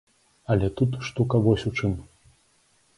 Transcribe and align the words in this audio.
Але 0.53 0.69
тут 0.79 0.97
штука 1.09 1.43
вось 1.47 1.67
у 1.73 1.77
чым. 1.79 1.97